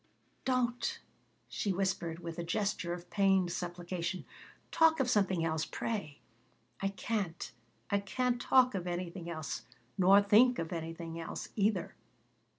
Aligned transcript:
"Don't," 0.45 0.99
she 1.47 1.71
whispered, 1.71 2.21
with 2.21 2.39
a 2.39 2.43
gesture 2.43 2.91
of 2.91 3.11
pained 3.11 3.51
supplication. 3.51 4.25
"Talk 4.71 4.99
of 4.99 5.07
something 5.07 5.45
else, 5.45 5.63
pray." 5.63 6.17
"I 6.81 6.87
can't. 6.87 7.51
I 7.91 7.99
can't 7.99 8.41
talk 8.41 8.73
of 8.73 8.87
anything 8.87 9.29
else. 9.29 9.61
Nor 9.99 10.23
think 10.23 10.57
of 10.57 10.73
anything 10.73 11.19
else, 11.19 11.49
either." 11.55 11.93